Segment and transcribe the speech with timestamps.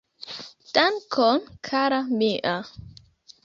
[0.77, 1.39] Dankon
[1.69, 2.55] kara mia